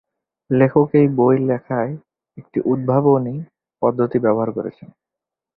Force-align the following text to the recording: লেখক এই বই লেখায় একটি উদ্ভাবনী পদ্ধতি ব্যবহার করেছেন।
লেখক 0.49 0.89
এই 0.93 1.07
বই 1.17 1.35
লেখায় 1.41 1.93
একটি 2.37 2.59
উদ্ভাবনী 2.65 3.35
পদ্ধতি 3.81 4.17
ব্যবহার 4.19 4.49
করেছেন। 4.51 4.89